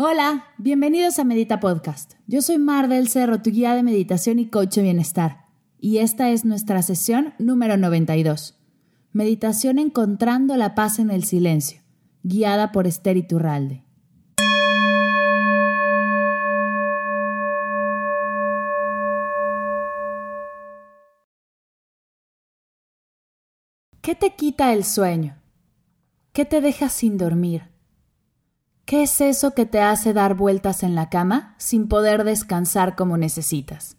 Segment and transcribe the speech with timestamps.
[0.00, 2.14] Hola, bienvenidos a Medita Podcast.
[2.28, 5.46] Yo soy Mar del Cerro, tu guía de meditación y coach de bienestar.
[5.80, 8.56] Y esta es nuestra sesión número 92.
[9.12, 11.80] Meditación encontrando la paz en el silencio,
[12.22, 13.82] guiada por Esther Iturralde.
[24.00, 25.42] ¿Qué te quita el sueño?
[26.32, 27.77] ¿Qué te deja sin dormir?
[28.88, 33.18] ¿Qué es eso que te hace dar vueltas en la cama sin poder descansar como
[33.18, 33.98] necesitas?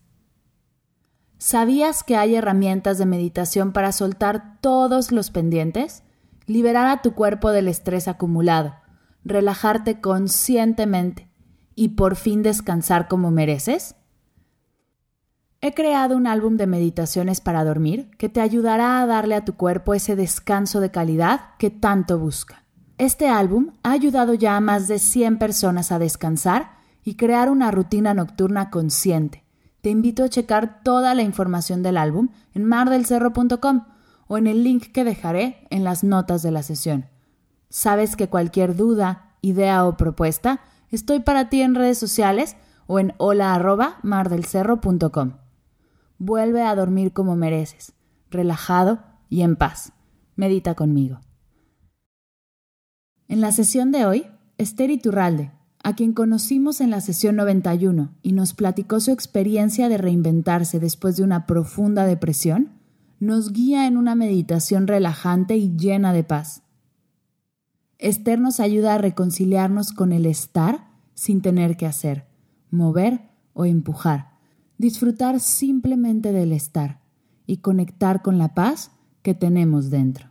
[1.37, 6.01] ¿Sabías que hay herramientas de meditación para soltar todos los pendientes?
[6.47, 8.77] Liberar a tu cuerpo del estrés acumulado,
[9.23, 11.29] relajarte conscientemente
[11.75, 13.93] y por fin descansar como mereces?
[15.61, 19.53] He creado un álbum de meditaciones para dormir que te ayudará a darle a tu
[19.53, 22.65] cuerpo ese descanso de calidad que tanto busca.
[22.99, 26.73] Este álbum ha ayudado ya a más de 100 personas a descansar
[27.05, 29.45] y crear una rutina nocturna consciente.
[29.79, 33.85] Te invito a checar toda la información del álbum en mardelcerro.com
[34.27, 37.05] o en el link que dejaré en las notas de la sesión.
[37.69, 40.59] Sabes que cualquier duda, idea o propuesta,
[40.91, 45.37] estoy para ti en redes sociales o en hola@mardelcerro.com.
[46.17, 47.93] Vuelve a dormir como mereces,
[48.29, 49.93] relajado y en paz.
[50.35, 51.21] Medita conmigo.
[53.29, 54.25] En la sesión de hoy,
[54.57, 59.97] Esther Iturralde, a quien conocimos en la sesión 91 y nos platicó su experiencia de
[59.97, 62.73] reinventarse después de una profunda depresión,
[63.21, 66.63] nos guía en una meditación relajante y llena de paz.
[67.99, 72.25] Esther nos ayuda a reconciliarnos con el estar sin tener que hacer,
[72.69, 73.21] mover
[73.53, 74.29] o empujar
[74.79, 77.01] disfrutar simplemente del estar
[77.45, 78.91] y conectar con la paz
[79.21, 80.28] que tenemos dentro.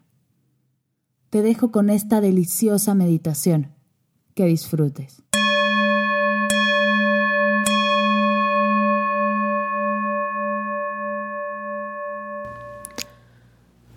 [1.31, 3.75] Te dejo con esta deliciosa meditación.
[4.35, 5.23] Que disfrutes.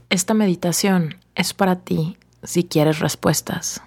[0.10, 3.82] Esta meditación es para ti si quieres respuestas.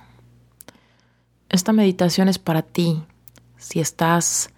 [1.51, 3.03] Esta meditación es para ti
[3.59, 4.49] si estás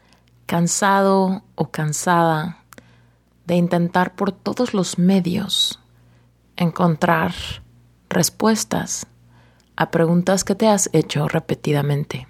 [0.44, 2.62] cansado o cansada
[3.46, 5.80] de intentar por todos los medios
[6.56, 7.34] encontrar
[8.16, 9.06] respuestas
[9.76, 12.26] a preguntas que te has hecho repetidamente.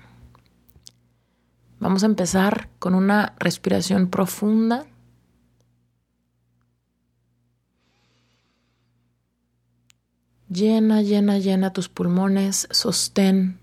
[1.78, 4.84] Vamos a empezar con una respiración profunda.
[10.48, 13.60] Llena, llena, llena tus pulmones, sostén,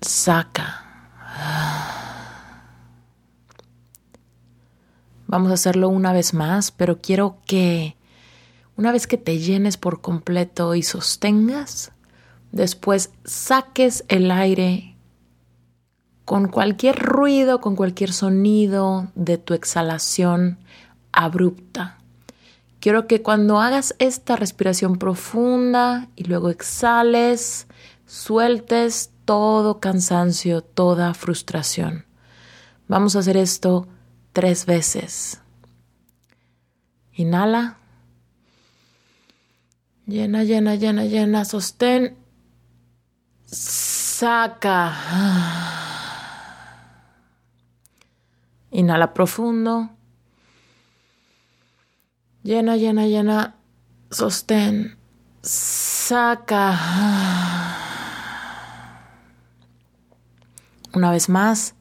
[0.00, 0.84] saca.
[5.26, 7.96] Vamos a hacerlo una vez más, pero quiero que
[8.82, 11.92] una vez que te llenes por completo y sostengas,
[12.50, 14.96] después saques el aire
[16.24, 20.58] con cualquier ruido, con cualquier sonido de tu exhalación
[21.12, 22.00] abrupta.
[22.80, 27.68] Quiero que cuando hagas esta respiración profunda y luego exhales,
[28.04, 32.04] sueltes todo cansancio, toda frustración.
[32.88, 33.86] Vamos a hacer esto
[34.32, 35.40] tres veces.
[37.12, 37.78] Inhala.
[40.12, 41.46] Llena, llena, llena, llena.
[41.46, 42.18] Sostén.
[43.46, 44.92] Saca.
[48.72, 49.88] Inhala profundo.
[52.42, 53.54] Llena, llena, llena.
[54.10, 54.98] Sostén.
[55.40, 56.78] Saca.
[60.92, 61.74] Una vez más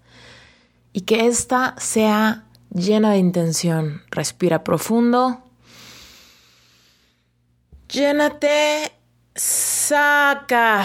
[0.94, 4.04] y que esta sea llena de intención.
[4.10, 5.51] Respira profundo.
[7.92, 8.92] Llénate.
[9.36, 10.84] Saca.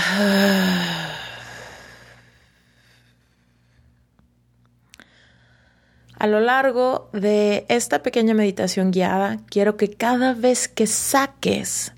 [6.18, 11.92] A lo largo de esta pequeña meditación guiada, quiero que cada vez que saques,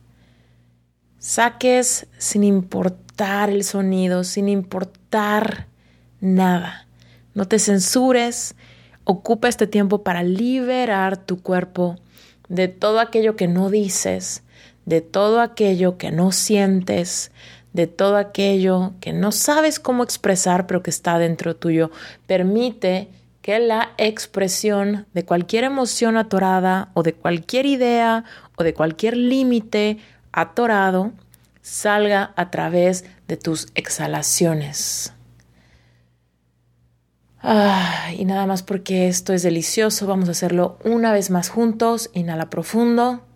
[1.19, 5.69] saques sin importar el sonido, sin importar
[6.21, 6.89] nada
[7.39, 8.57] no te censures,
[9.05, 11.95] ocupa este tiempo para liberar tu cuerpo
[12.49, 14.43] de todo aquello que no dices,
[14.89, 17.31] de todo aquello que no sientes,
[17.75, 21.91] de todo aquello que no sabes cómo expresar pero que está dentro tuyo.
[22.27, 23.09] Permite
[23.43, 28.25] que la expresión de cualquier emoción atorada o de cualquier idea
[28.57, 29.99] o de cualquier límite
[30.33, 31.13] atorado
[31.61, 35.13] salga a través de tus exhalaciones.
[37.43, 42.09] Ah, y nada más porque esto es delicioso, vamos a hacerlo una vez más juntos.
[42.15, 43.28] Inhala profundo.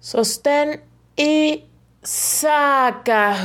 [0.00, 0.82] Sostén
[1.16, 1.64] y
[2.02, 3.36] saca.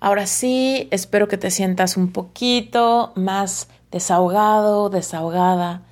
[0.00, 5.82] Ahora sí, espero que te sientas un poquito más desahogado, desahogada,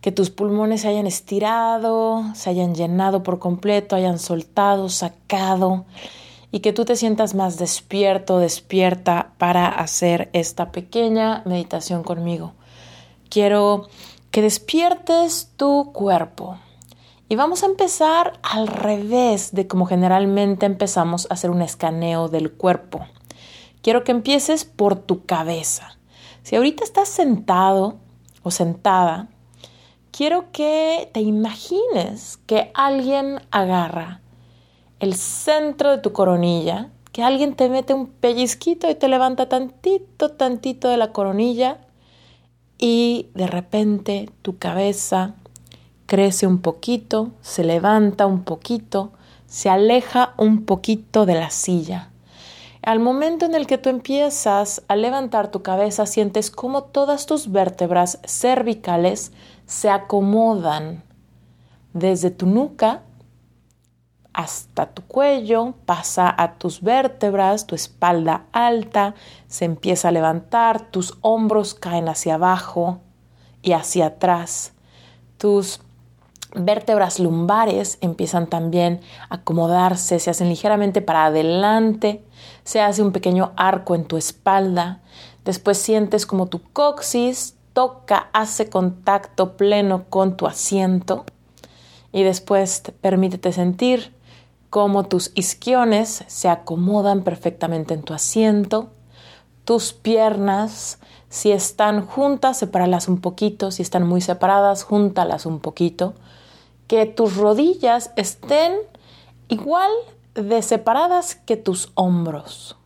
[0.00, 5.86] que tus pulmones se hayan estirado, se hayan llenado por completo, hayan soltado, sacado
[6.50, 12.54] y que tú te sientas más despierto, despierta para hacer esta pequeña meditación conmigo.
[13.28, 13.88] Quiero
[14.30, 16.58] que despiertes tu cuerpo.
[17.28, 22.52] Y vamos a empezar al revés de como generalmente empezamos a hacer un escaneo del
[22.52, 23.06] cuerpo.
[23.82, 25.98] Quiero que empieces por tu cabeza.
[26.42, 27.96] Si ahorita estás sentado
[28.42, 29.28] o sentada,
[30.10, 34.22] quiero que te imagines que alguien agarra
[35.00, 40.30] el centro de tu coronilla, que alguien te mete un pellizquito y te levanta tantito,
[40.30, 41.78] tantito de la coronilla
[42.78, 45.34] y de repente tu cabeza
[46.06, 49.12] crece un poquito, se levanta un poquito,
[49.46, 52.10] se aleja un poquito de la silla.
[52.82, 57.50] Al momento en el que tú empiezas a levantar tu cabeza, sientes como todas tus
[57.50, 59.32] vértebras cervicales
[59.66, 61.02] se acomodan
[61.92, 63.02] desde tu nuca
[64.38, 69.16] hasta tu cuello, pasa a tus vértebras, tu espalda alta,
[69.48, 73.00] se empieza a levantar, tus hombros caen hacia abajo
[73.62, 74.74] y hacia atrás.
[75.38, 75.80] Tus
[76.54, 82.24] vértebras lumbares empiezan también a acomodarse, se hacen ligeramente para adelante,
[82.62, 85.00] se hace un pequeño arco en tu espalda,
[85.44, 91.24] después sientes como tu coxis toca, hace contacto pleno con tu asiento
[92.12, 94.16] y después permítete sentir
[94.70, 98.90] cómo tus isquiones se acomodan perfectamente en tu asiento,
[99.64, 100.98] tus piernas,
[101.28, 106.14] si están juntas, sepáralas un poquito, si están muy separadas, júntalas un poquito,
[106.86, 108.72] que tus rodillas estén
[109.48, 109.90] igual
[110.34, 112.76] de separadas que tus hombros.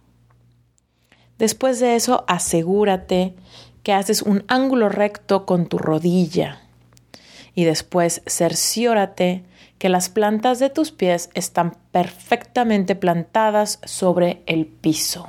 [1.38, 3.34] Después de eso, asegúrate
[3.82, 6.61] que haces un ángulo recto con tu rodilla
[7.55, 9.44] y después cerciórate
[9.82, 15.29] que las plantas de tus pies están perfectamente plantadas sobre el piso.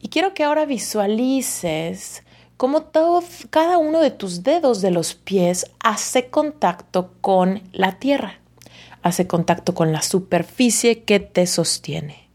[0.00, 2.22] Y quiero que ahora visualices
[2.56, 8.38] cómo todo, cada uno de tus dedos de los pies hace contacto con la tierra,
[9.02, 12.28] hace contacto con la superficie que te sostiene.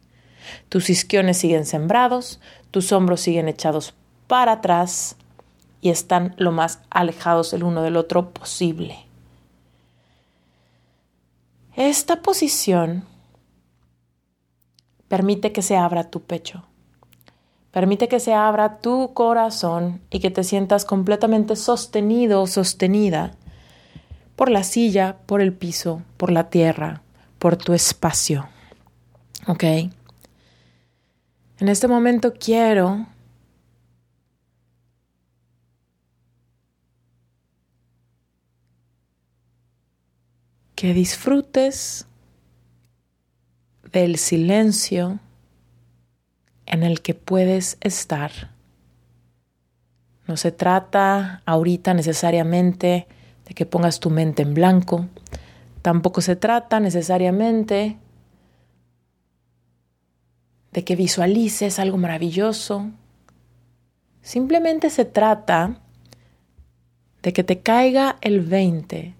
[0.67, 3.93] Tus isquiones siguen sembrados, tus hombros siguen echados
[4.27, 5.15] para atrás
[5.79, 9.06] y están lo más alejados el uno del otro posible.
[11.77, 13.05] Esta posición
[15.07, 16.63] permite que se abra tu pecho,
[17.69, 23.35] permite que se abra tu corazón y que te sientas completamente sostenido o sostenida
[24.35, 27.03] por la silla, por el piso, por la tierra,
[27.37, 28.49] por tu espacio.
[29.45, 29.63] ¿Ok?
[31.59, 33.05] En este momento quiero
[40.77, 42.05] que disfrutes
[43.91, 45.19] del silencio
[46.67, 48.51] en el que puedes estar.
[50.27, 53.07] No se trata ahorita necesariamente
[53.47, 55.07] de que pongas tu mente en blanco,
[55.81, 57.97] tampoco se trata necesariamente
[60.73, 62.91] de que visualices algo maravilloso,
[64.21, 65.81] simplemente se trata
[67.23, 69.16] de que te caiga el 20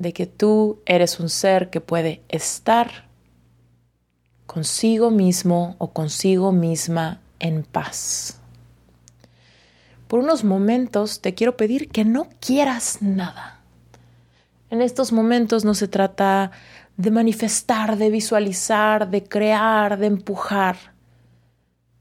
[0.00, 3.06] de que tú eres un ser que puede estar
[4.46, 8.40] consigo mismo o consigo misma en paz.
[10.08, 13.60] Por unos momentos te quiero pedir que no quieras nada.
[14.70, 16.50] En estos momentos no se trata
[16.96, 20.76] de manifestar, de visualizar, de crear, de empujar,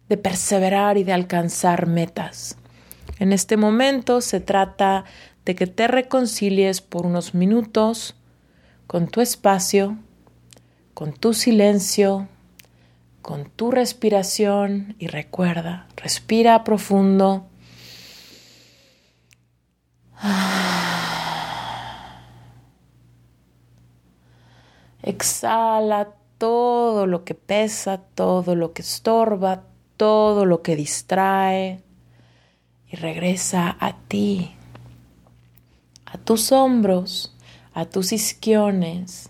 [0.08, 2.56] de perseverar y de alcanzar metas.
[3.20, 5.04] En este momento se trata
[5.50, 8.14] de que te reconcilies por unos minutos
[8.86, 9.98] con tu espacio,
[10.94, 12.28] con tu silencio,
[13.24, 14.96] con tu respiración.
[15.00, 17.48] Y recuerda, respira profundo.
[25.02, 29.64] Exhala todo lo que pesa, todo lo que estorba,
[29.98, 31.82] todo lo que distrae.
[32.86, 34.56] Y regresa a ti
[36.12, 37.36] a tus hombros,
[37.74, 39.30] a tus isquiones,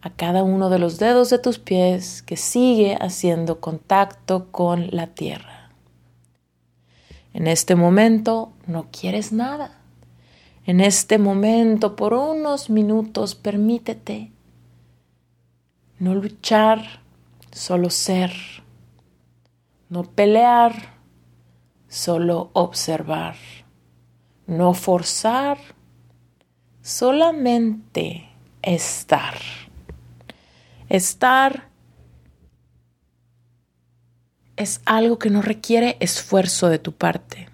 [0.00, 5.08] a cada uno de los dedos de tus pies que sigue haciendo contacto con la
[5.08, 5.70] tierra.
[7.32, 9.78] En este momento no quieres nada.
[10.64, 14.32] En este momento, por unos minutos, permítete
[15.98, 17.02] no luchar,
[17.52, 18.32] solo ser.
[19.90, 20.72] no pelear,
[21.88, 23.34] solo observar,
[24.46, 25.58] no forzar,
[26.82, 28.28] solamente
[28.62, 29.38] estar.
[30.88, 31.68] Estar
[34.56, 37.48] es algo que no requiere esfuerzo de tu parte.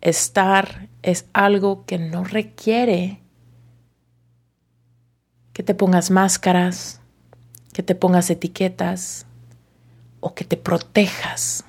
[0.00, 3.20] Estar es algo que no requiere
[5.52, 7.00] que te pongas máscaras,
[7.72, 9.26] que te pongas etiquetas
[10.20, 11.64] o que te protejas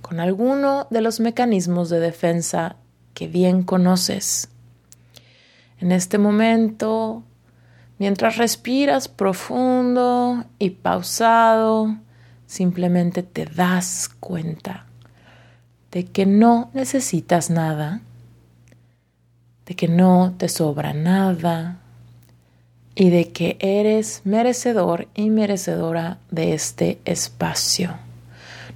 [0.00, 2.76] con alguno de los mecanismos de defensa
[3.14, 4.48] que bien conoces.
[5.82, 7.24] En este momento,
[7.98, 11.96] mientras respiras profundo y pausado,
[12.46, 14.86] simplemente te das cuenta
[15.90, 18.00] de que no necesitas nada,
[19.66, 21.80] de que no te sobra nada
[22.94, 27.96] y de que eres merecedor y merecedora de este espacio.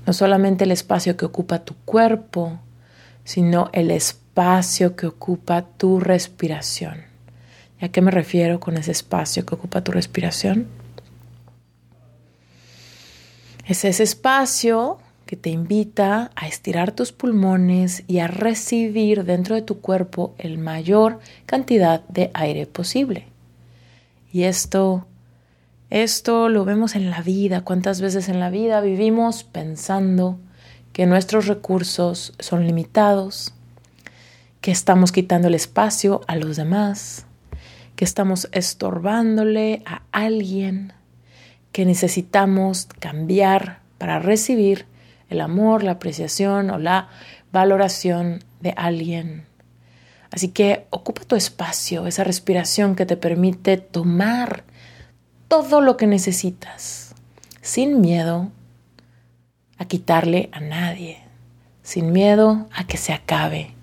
[0.06, 2.58] No solamente el espacio que ocupa tu cuerpo,
[3.22, 4.25] sino el espacio
[4.96, 7.04] que ocupa tu respiración.
[7.80, 10.66] ¿Y a qué me refiero con ese espacio que ocupa tu respiración?
[13.66, 19.62] Es ese espacio que te invita a estirar tus pulmones y a recibir dentro de
[19.62, 23.28] tu cuerpo el mayor cantidad de aire posible.
[24.30, 25.06] Y esto,
[25.88, 27.62] esto lo vemos en la vida.
[27.62, 30.38] ¿Cuántas veces en la vida vivimos pensando
[30.92, 33.55] que nuestros recursos son limitados,
[34.66, 37.25] que estamos quitando el espacio a los demás,
[37.94, 40.92] que estamos estorbándole a alguien,
[41.70, 44.87] que necesitamos cambiar para recibir
[45.28, 47.11] el amor, la apreciación o la
[47.52, 49.46] valoración de alguien.
[50.32, 54.64] Así que ocupa tu espacio, esa respiración que te permite tomar
[55.46, 57.14] todo lo que necesitas,
[57.61, 58.50] sin miedo
[59.78, 61.18] a quitarle a nadie,
[61.85, 63.75] sin miedo a que se acabe,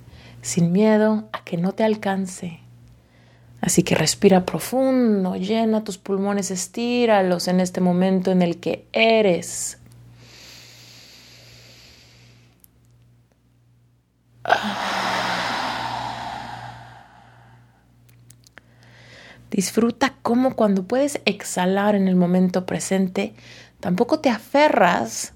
[0.44, 2.60] sin miedo a que no te alcance,
[3.64, 9.78] Así que respira profundo, llena tus pulmones, estíralos en este momento en el que eres.
[19.50, 23.34] Disfruta cómo cuando puedes exhalar en el momento presente,
[23.80, 25.32] tampoco te aferras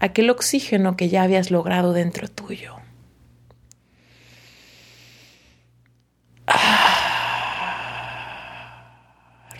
[0.00, 2.85] a aquel oxígeno que ya habías logrado dentro tuyo.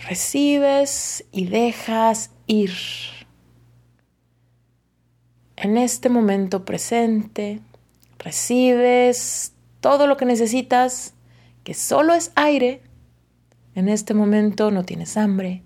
[0.08, 2.70] Recibes y dejas ir.
[5.56, 7.60] En este momento presente,
[8.18, 11.14] recibes todo lo que necesitas,
[11.64, 12.82] que solo es aire.
[13.74, 15.62] En este momento no tienes hambre,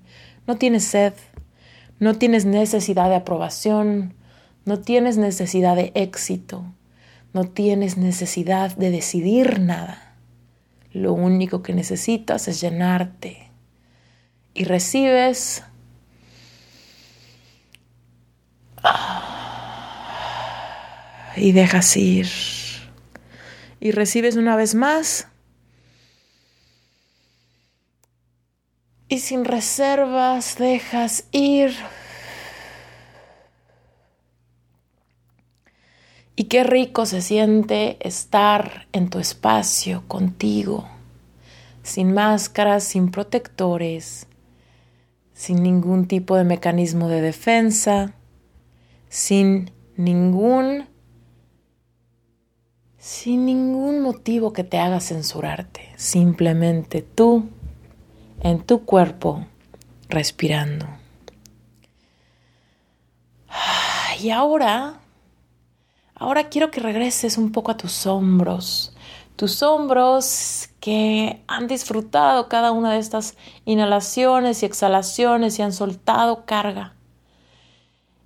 [0.46, 1.12] no tienes sed,
[1.98, 4.14] no tienes necesidad de aprobación,
[4.64, 6.64] no tienes necesidad de éxito,
[7.34, 10.16] no tienes necesidad de decidir nada.
[10.92, 13.49] Lo único que necesitas es llenarte
[14.60, 15.62] y recibes.
[21.34, 22.28] Y dejas ir.
[23.80, 25.28] Y recibes una vez más.
[29.08, 31.74] Y sin reservas dejas ir.
[36.36, 40.86] Y qué rico se siente estar en tu espacio contigo,
[41.82, 44.26] sin máscaras, sin protectores,
[45.40, 48.12] sin ningún tipo de mecanismo de defensa,
[49.08, 50.86] sin ningún
[52.98, 57.48] sin ningún motivo que te haga censurarte, simplemente tú
[58.42, 59.46] en tu cuerpo
[60.10, 60.86] respirando.
[64.20, 65.00] Y ahora,
[66.16, 68.94] ahora quiero que regreses un poco a tus hombros,
[69.40, 76.44] tus hombros que han disfrutado cada una de estas inhalaciones y exhalaciones y han soltado
[76.44, 76.94] carga.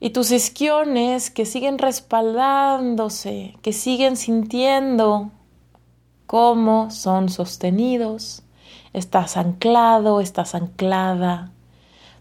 [0.00, 5.30] Y tus isquiones que siguen respaldándose, que siguen sintiendo
[6.26, 8.42] cómo son sostenidos.
[8.92, 11.52] Estás anclado, estás anclada.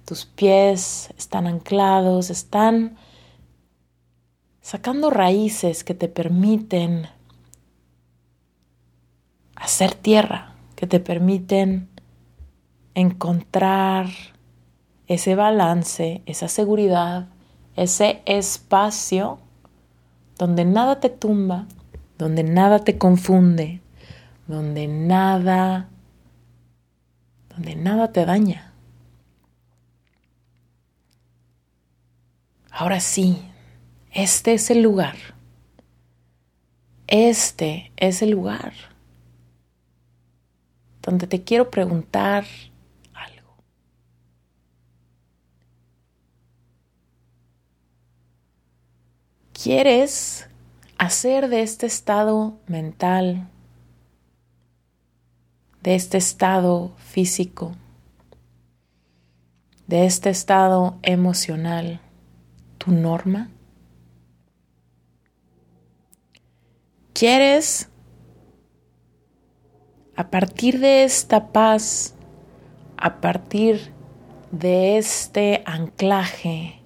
[0.06, 2.96] Tus pies están anclados, están
[4.62, 7.08] sacando raíces que te permiten
[9.64, 11.88] hacer tierra, que te permiten
[12.96, 14.08] encontrar
[15.08, 17.30] ese balance, esa seguridad,
[17.78, 19.40] ese espacio
[20.38, 21.66] donde nada te tumba,
[22.18, 23.80] donde nada te confunde,
[24.48, 25.88] donde nada,
[27.48, 28.74] donde nada te daña.
[32.70, 33.50] Ahora sí,
[34.12, 35.16] Este es el lugar.
[37.08, 38.93] Este es el lugar
[41.04, 42.46] donde te quiero preguntar
[43.14, 43.56] algo.
[49.52, 50.48] ¿Quieres
[50.98, 53.50] hacer de este estado mental,
[55.82, 57.74] de este estado físico,
[59.88, 62.00] de este estado emocional,
[62.78, 63.50] tu norma?
[67.14, 67.90] ¿Quieres
[70.16, 72.14] a partir de esta paz,
[72.98, 73.92] a partir
[74.52, 76.80] de este anclaje,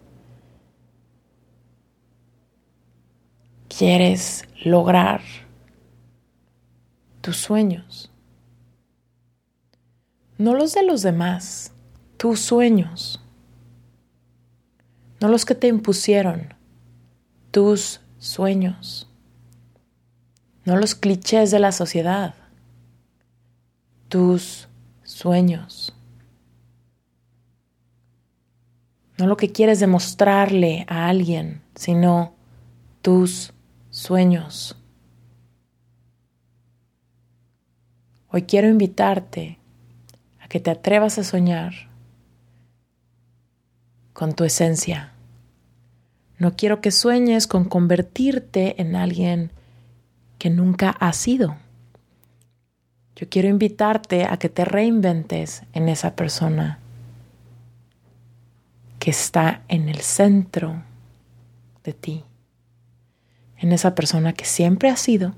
[3.68, 5.22] quieres lograr
[7.22, 8.12] tus sueños.
[10.38, 11.74] No los de los demás,
[12.16, 13.22] tus sueños.
[15.20, 16.54] No los que te impusieron,
[17.52, 19.10] tus sueños.
[20.64, 22.36] No los clichés de la sociedad,
[24.10, 24.68] tus
[25.04, 25.94] sueños.
[29.18, 32.34] No lo que quieres demostrarle a alguien, sino
[33.02, 33.54] tus
[33.90, 34.78] sueños.
[38.30, 39.58] Hoy quiero invitarte
[40.40, 41.74] a que te atrevas a soñar
[44.14, 45.14] con tu esencia.
[46.38, 49.52] No quiero que sueñes con convertirte en alguien
[50.38, 51.56] que nunca has sido.
[53.18, 56.78] Yo quiero invitarte a que te reinventes en esa persona
[59.00, 60.84] que está en el centro
[61.84, 62.24] de ti.
[63.58, 65.34] En esa persona que siempre ha sido,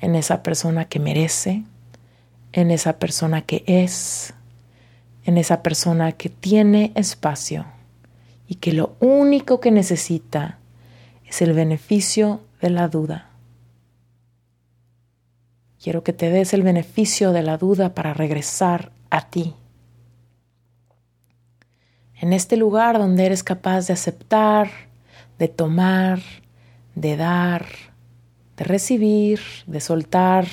[0.00, 1.64] en esa persona que merece,
[2.52, 4.34] en esa persona que es,
[5.24, 7.64] en esa persona que tiene espacio
[8.46, 10.58] y que lo único que necesita
[11.26, 13.30] es el beneficio de la duda.
[15.84, 19.54] Quiero que te des el beneficio de la duda para regresar a ti.
[22.18, 24.70] En este lugar donde eres capaz de aceptar,
[25.38, 26.20] de tomar,
[26.94, 27.66] de dar,
[28.56, 30.46] de recibir, de soltar,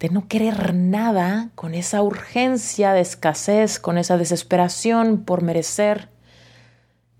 [0.00, 6.08] de no querer nada con esa urgencia de escasez, con esa desesperación por merecer,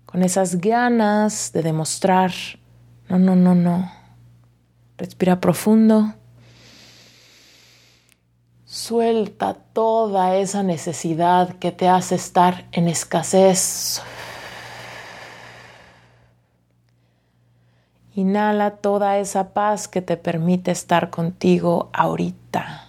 [0.07, 2.31] con esas ganas de demostrar.
[3.07, 3.96] No, no, no, no.
[4.97, 6.13] Respira profundo.
[8.65, 14.01] Suelta toda esa necesidad que te hace estar en escasez.
[18.15, 22.87] Inhala toda esa paz que te permite estar contigo ahorita.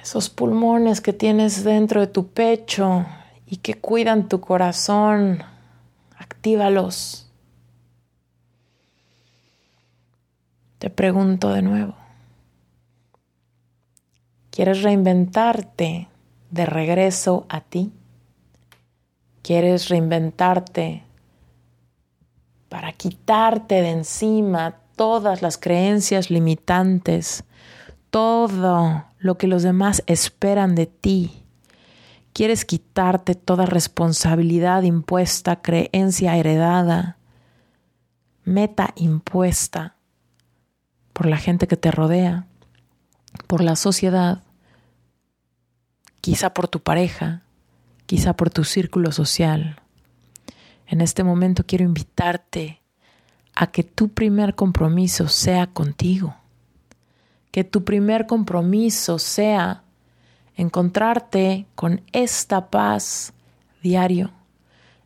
[0.00, 3.04] Esos pulmones que tienes dentro de tu pecho
[3.44, 5.42] y que cuidan tu corazón,
[6.16, 7.25] actívalos.
[10.78, 11.94] Te pregunto de nuevo.
[14.50, 16.08] ¿Quieres reinventarte
[16.50, 17.92] de regreso a ti?
[19.42, 21.02] ¿Quieres reinventarte
[22.68, 27.44] para quitarte de encima todas las creencias limitantes,
[28.10, 31.42] todo lo que los demás esperan de ti.
[32.32, 37.18] Quieres quitarte toda responsabilidad impuesta, creencia heredada,
[38.44, 39.95] meta impuesta
[41.16, 42.46] por la gente que te rodea,
[43.46, 44.42] por la sociedad,
[46.20, 47.42] quizá por tu pareja,
[48.04, 49.80] quizá por tu círculo social.
[50.86, 52.82] En este momento quiero invitarte
[53.54, 56.36] a que tu primer compromiso sea contigo,
[57.50, 59.84] que tu primer compromiso sea
[60.54, 63.32] encontrarte con esta paz
[63.82, 64.32] diario,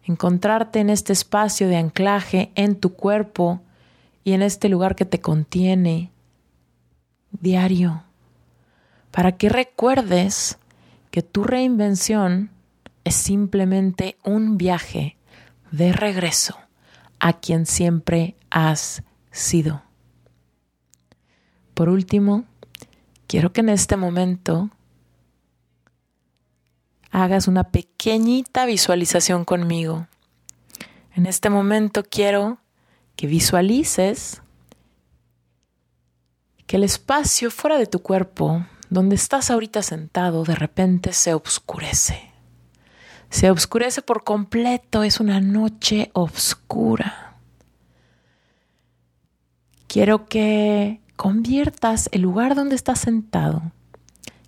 [0.03, 3.63] encontrarte en este espacio de anclaje en tu cuerpo
[4.25, 6.11] y en este lugar que te contiene
[7.33, 8.05] diario,
[9.11, 10.59] para que recuerdes
[11.11, 12.51] que tu reinvención
[13.05, 15.17] es simplemente un viaje
[15.71, 16.59] de regreso
[17.19, 19.83] a quien siempre has sido.
[21.75, 22.45] Por último,
[23.27, 24.71] quiero que en este momento
[27.11, 30.07] hagas una pequeñita visualización conmigo.
[31.15, 32.59] En este momento quiero
[33.21, 34.41] que visualices
[36.67, 42.31] que el espacio fuera de tu cuerpo, donde estás ahorita sentado, de repente se oscurece
[43.29, 47.37] se oscurece por completo, es una noche oscura.
[49.87, 53.71] Quiero que conviertas el lugar donde estás sentado,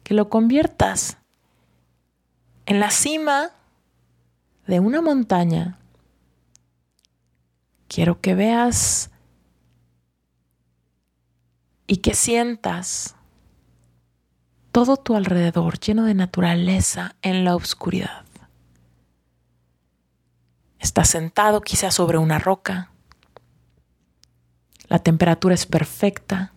[0.03, 1.19] que lo conviertas
[2.65, 3.51] en la cima
[4.67, 5.79] de una montaña,
[7.93, 9.11] quiero que veas
[11.87, 13.17] y que sientas
[14.71, 18.25] todo tu alrededor lleno de naturaleza en la oscuridad.
[20.79, 22.91] Estás sentado quizás sobre una roca.
[24.89, 26.55] La temperatura es perfecta.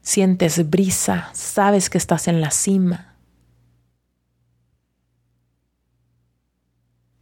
[0.00, 3.11] Sientes brisa, sabes que estás en la cima.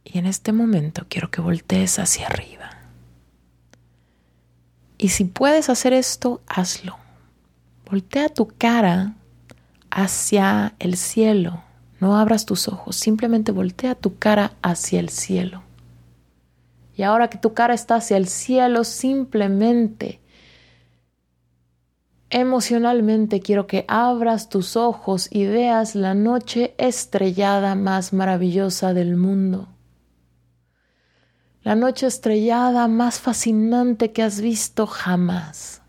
[0.03, 2.69] Y en este momento quiero que voltees hacia arriba.
[4.97, 6.97] Y si puedes hacer esto, hazlo.
[7.89, 9.15] Voltea tu cara
[9.89, 11.63] hacia el cielo.
[11.99, 15.63] No abras tus ojos, simplemente voltea tu cara hacia el cielo.
[16.95, 20.21] Y ahora que tu cara está hacia el cielo, simplemente
[22.33, 29.67] Emocionalmente quiero que abras tus ojos y veas la noche estrellada más maravillosa del mundo.
[31.63, 35.81] La noche estrellada más fascinante que has visto jamás.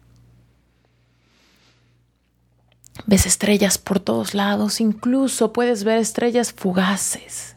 [3.06, 7.56] Ves estrellas por todos lados, incluso puedes ver estrellas fugaces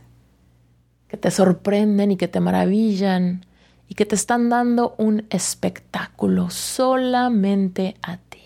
[1.10, 3.46] que te sorprenden y que te maravillan
[3.88, 8.40] y que te están dando un espectáculo solamente a ti.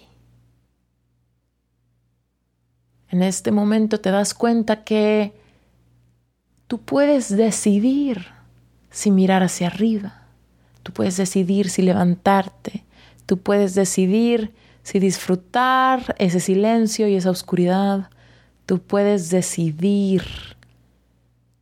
[3.10, 5.34] En este momento te das cuenta que
[6.68, 8.39] tú puedes decidir
[8.92, 10.24] si mirar hacia arriba,
[10.84, 12.84] tú puedes decidir si levantarte,
[13.26, 18.10] tú puedes decidir si disfrutar ese silencio y esa oscuridad,
[18.66, 20.24] tú puedes decidir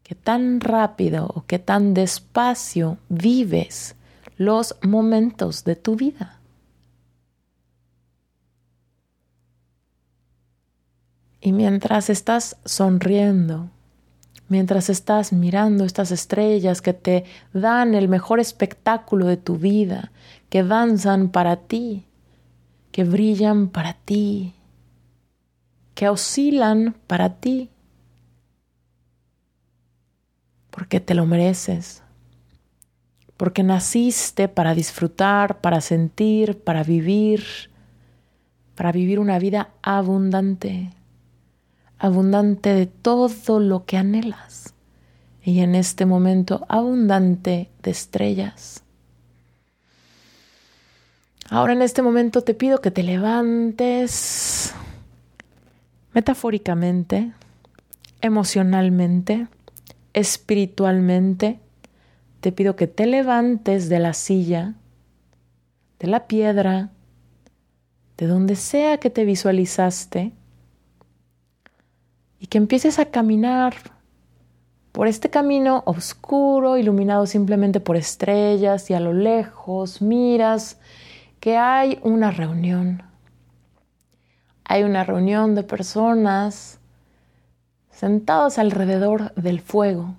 [0.03, 3.95] qué tan rápido o qué tan despacio vives
[4.37, 6.39] los momentos de tu vida.
[11.41, 13.69] Y mientras estás sonriendo,
[14.49, 20.11] mientras estás mirando estas estrellas que te dan el mejor espectáculo de tu vida,
[20.49, 22.05] que danzan para ti,
[22.91, 24.53] que brillan para ti,
[25.93, 27.69] que oscilan para ti,
[30.69, 32.03] porque te lo mereces,
[33.35, 37.43] porque naciste para disfrutar, para sentir, para vivir,
[38.75, 40.91] para vivir una vida abundante
[41.99, 44.73] abundante de todo lo que anhelas
[45.43, 48.83] y en este momento abundante de estrellas.
[51.49, 54.73] Ahora en este momento te pido que te levantes
[56.13, 57.31] metafóricamente,
[58.21, 59.47] emocionalmente,
[60.13, 61.59] espiritualmente.
[62.41, 64.73] Te pido que te levantes de la silla,
[65.99, 66.89] de la piedra,
[68.17, 70.33] de donde sea que te visualizaste
[72.39, 73.75] y que empieces a caminar
[74.91, 80.79] por este camino oscuro, iluminado simplemente por estrellas y a lo lejos miras
[81.39, 83.03] que hay una reunión.
[84.63, 86.79] Hay una reunión de personas
[87.91, 90.15] sentados alrededor del fuego.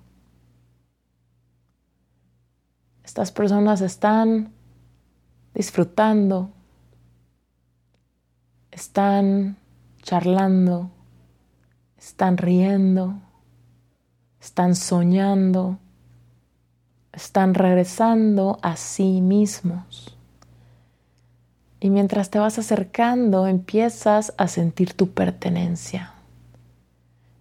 [3.03, 4.53] Estas personas están
[5.53, 6.51] disfrutando,
[8.71, 9.57] están
[10.01, 10.89] charlando,
[11.99, 13.19] están riendo,
[14.39, 15.77] están soñando,
[17.11, 20.17] están regresando a sí mismos.
[21.81, 26.13] Y mientras te vas acercando, empiezas a sentir tu pertenencia.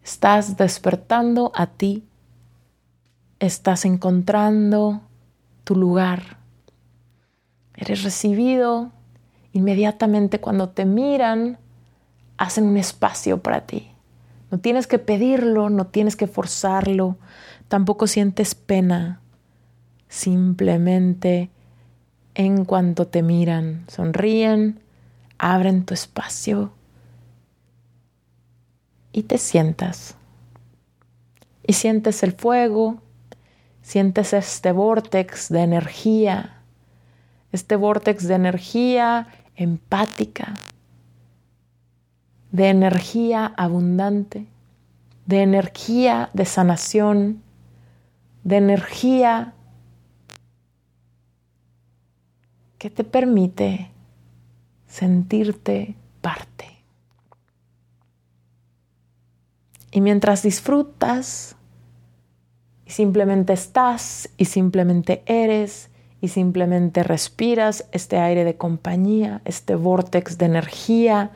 [0.02, 2.04] Estás despertando a ti.
[3.38, 5.02] Estás encontrando
[5.64, 6.38] tu lugar.
[7.74, 8.90] Eres recibido
[9.52, 11.58] inmediatamente cuando te miran,
[12.36, 13.92] hacen un espacio para ti.
[14.50, 17.16] No tienes que pedirlo, no tienes que forzarlo,
[17.68, 19.20] tampoco sientes pena.
[20.08, 21.50] Simplemente
[22.34, 24.80] en cuanto te miran, sonríen,
[25.38, 26.72] abren tu espacio
[29.12, 30.16] y te sientas.
[31.66, 33.02] Y sientes el fuego,
[33.82, 36.62] sientes este vortex de energía,
[37.52, 40.54] este vortex de energía empática,
[42.52, 44.46] de energía abundante,
[45.26, 47.42] de energía de sanación,
[48.44, 49.52] de energía
[52.78, 53.90] que te permite
[54.86, 56.66] sentirte parte.
[59.90, 61.56] Y mientras disfrutas
[62.86, 70.38] y simplemente estás y simplemente eres y simplemente respiras este aire de compañía, este vortex
[70.38, 71.30] de energía,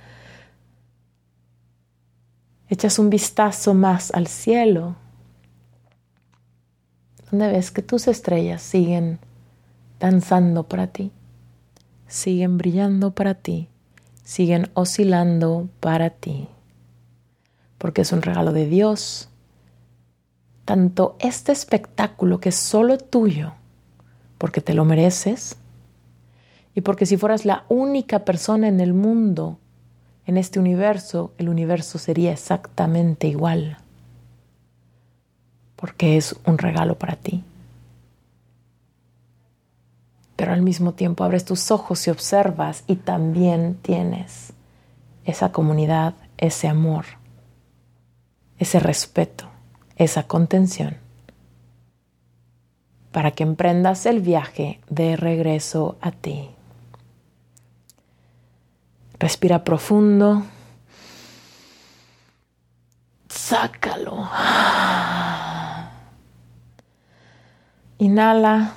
[2.73, 4.97] echas un vistazo más al cielo
[7.31, 9.19] donde ves que tus estrellas siguen
[10.01, 11.11] danzando para ti,
[12.07, 13.69] siguen brillando para ti,
[14.23, 16.49] siguen oscilando para ti,
[17.79, 19.29] porque es un regalo de Dios.
[20.65, 23.53] Tanto este espectáculo que es solo tuyo,
[24.39, 25.57] porque te lo mereces,
[26.75, 29.59] y porque si fueras la única persona en el mundo,
[30.27, 33.79] en este universo, el universo sería exactamente igual,
[35.77, 37.45] porque es un regalo para ti
[40.43, 44.53] pero al mismo tiempo abres tus ojos y observas y también tienes
[45.25, 47.05] esa comunidad, ese amor,
[48.59, 49.45] ese respeto,
[49.95, 50.97] esa contención,
[53.13, 56.51] para que emprendas el viaje de regreso a ti.
[59.23, 60.43] Respira profundo.
[63.29, 64.29] Sácalo.
[67.99, 68.75] Inhala.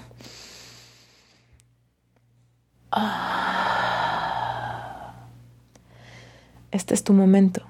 [6.69, 7.63] Este es tu momento.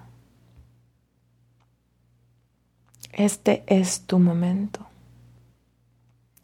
[3.14, 4.86] Este es tu momento.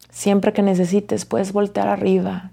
[0.09, 2.51] Siempre que necesites puedes voltear arriba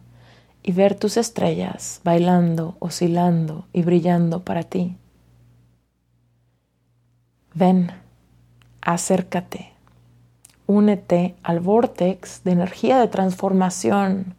[0.69, 4.99] y ver tus estrellas bailando, oscilando y brillando para ti.
[7.55, 7.91] Ven,
[8.83, 9.73] acércate,
[10.67, 14.35] únete al vortex de energía de transformación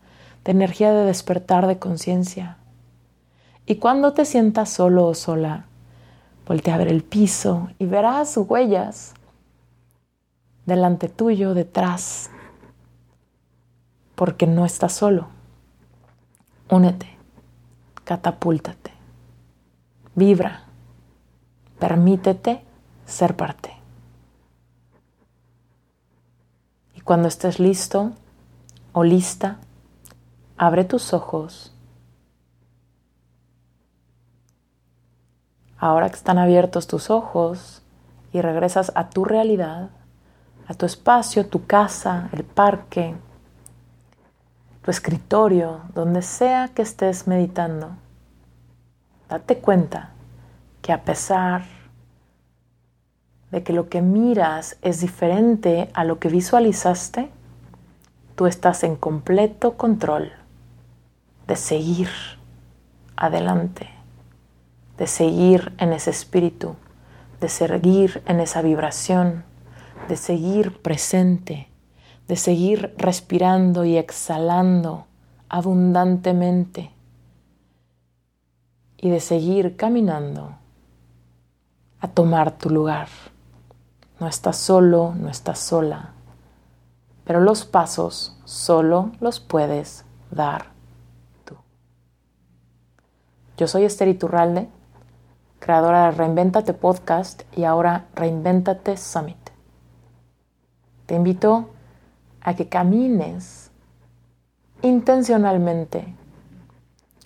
[0.46, 2.58] de energía de despertar de conciencia.
[3.65, 5.65] Y cuando te sientas solo o sola,
[6.46, 9.15] voltea a ver el piso y verás huellas
[10.68, 12.30] delante tuyo, detrás,
[14.13, 15.38] porque no estás solo.
[16.69, 17.17] Únete,
[18.03, 18.91] catapúltate,
[20.15, 20.63] vibra,
[21.79, 22.63] permítete
[23.05, 23.73] ser parte.
[26.95, 28.12] Y cuando estés listo
[28.93, 29.60] o lista,
[30.62, 31.73] Abre tus ojos.
[35.77, 37.82] Ahora que están abiertos tus ojos
[38.34, 39.91] y regresas a tu realidad,
[40.67, 43.15] a tu espacio, tu casa, el parque,
[44.82, 47.92] tu escritorio, donde sea que estés meditando,
[49.30, 50.12] date cuenta
[50.82, 51.63] que a pesar
[53.52, 57.30] de que lo que miras es diferente a lo que visualizaste,
[58.36, 60.32] tú estás en completo control
[61.48, 62.10] de seguir
[63.15, 63.89] adelante,
[64.98, 66.76] de seguir en ese espíritu,
[67.42, 69.44] de seguir en esa vibración,
[70.08, 71.68] de seguir presente,
[72.30, 75.08] de seguir respirando y exhalando
[75.50, 76.92] abundantemente
[78.96, 80.56] y de seguir caminando
[82.00, 83.10] a tomar tu lugar.
[84.22, 86.13] No estás solo, no estás sola,
[87.26, 90.80] pero los pasos solo los puedes dar
[93.60, 94.70] yo soy Esther Iturralde,
[95.60, 99.36] creadora de Reinventate Podcast y ahora Reinventate Summit.
[101.06, 101.68] Te invito
[102.41, 103.71] a que camines
[104.82, 106.15] intencionalmente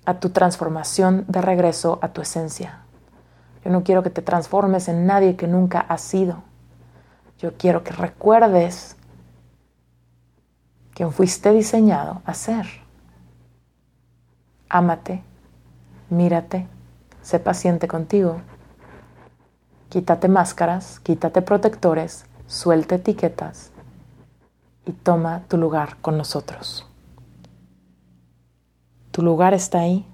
[0.06, 2.82] a tu transformación de regreso a tu esencia.
[3.64, 6.44] Yo no quiero que te transformes en nadie que nunca has sido.
[7.40, 8.98] Yo quiero que recuerdes
[10.94, 12.66] quién fuiste diseñado a ser.
[14.70, 15.24] Ámate
[16.14, 16.68] mírate,
[17.22, 18.42] sé paciente contigo.
[19.90, 23.73] Quítate máscaras, quítate protectores, suelta etiquetas
[24.86, 26.86] y toma tu lugar con nosotros.
[29.12, 30.06] Tu lugar está ahí.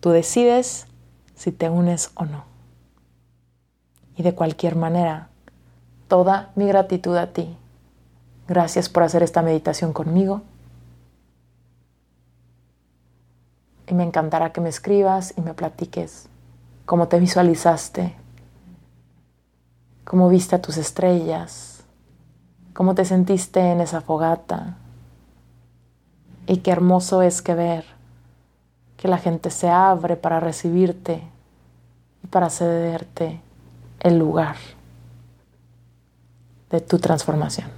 [0.00, 0.86] Tú decides
[1.34, 2.44] si te unes o no.
[4.16, 5.28] Y de cualquier manera,
[6.08, 7.56] toda mi gratitud a ti.
[8.48, 10.42] Gracias por hacer esta meditación conmigo
[13.92, 16.28] y me encantará que me escribas y me platiques
[16.86, 18.14] cómo te visualizaste,
[20.04, 21.71] cómo viste a tus estrellas,
[22.72, 24.76] cómo te sentiste en esa fogata
[26.46, 27.84] y qué hermoso es que ver
[28.96, 31.22] que la gente se abre para recibirte
[32.22, 33.40] y para cederte
[34.00, 34.56] el lugar
[36.70, 37.68] de tu transformación.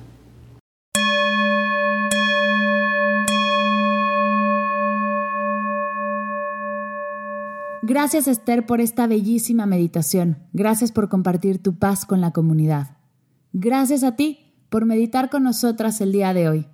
[7.82, 10.38] Gracias Esther por esta bellísima meditación.
[10.54, 12.96] Gracias por compartir tu paz con la comunidad.
[13.52, 14.43] Gracias a ti
[14.74, 16.66] por meditar con nosotras el día de hoy.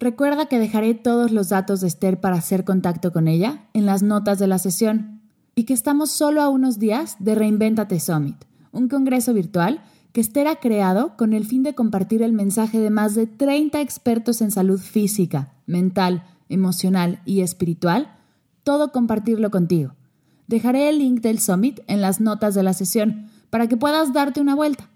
[0.00, 4.02] Recuerda que dejaré todos los datos de Esther para hacer contacto con ella en las
[4.02, 5.20] notas de la sesión
[5.54, 10.56] y que estamos solo a unos días de Reinventate Summit, un congreso virtual que estará
[10.56, 14.80] creado con el fin de compartir el mensaje de más de 30 expertos en salud
[14.80, 18.16] física, mental, emocional y espiritual,
[18.64, 19.94] todo compartirlo contigo.
[20.48, 24.40] Dejaré el link del summit en las notas de la sesión para que puedas darte
[24.40, 24.88] una vuelta,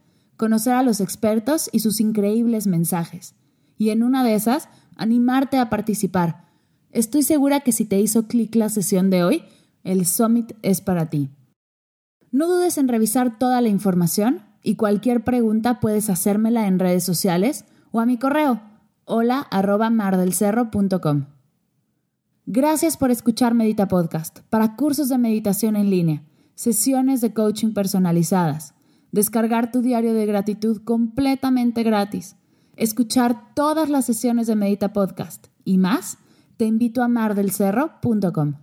[0.42, 3.36] conocer a los expertos y sus increíbles mensajes.
[3.78, 6.48] Y en una de esas, animarte a participar.
[6.90, 9.44] Estoy segura que si te hizo clic la sesión de hoy,
[9.84, 11.30] el summit es para ti.
[12.32, 17.64] No dudes en revisar toda la información y cualquier pregunta puedes hacérmela en redes sociales
[17.92, 18.60] o a mi correo
[19.04, 21.26] hola arroba mardelcerro.com.
[22.46, 26.24] Gracias por escuchar Medita Podcast para cursos de meditación en línea,
[26.56, 28.74] sesiones de coaching personalizadas,
[29.12, 32.36] descargar tu diario de gratitud completamente gratis,
[32.76, 36.18] escuchar todas las sesiones de Medita Podcast y más,
[36.56, 38.54] te invito a mardelcerro.com.